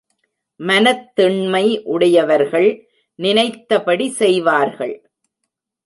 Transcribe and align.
மனத்திண்மை 0.59 1.81
உடையவர்கள் 1.83 2.69
நினைத்தபடி 3.19 4.09
செய்வார்கள். 4.11 4.95